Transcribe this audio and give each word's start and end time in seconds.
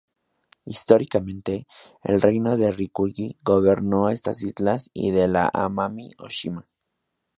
Históricamente, 0.69 1.53
el 2.13 2.23
reino 2.23 2.55
de 2.61 2.71
Ryūkyū 2.77 3.27
gobernó 3.51 4.01
estas 4.15 4.41
islas 4.49 4.89
y 5.05 5.11
la 5.19 5.29
de 5.37 5.45
Amami 5.67 6.09
Oshima. 6.29 6.65